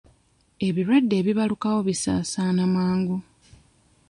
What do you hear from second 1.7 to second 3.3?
bisaasaana mangu.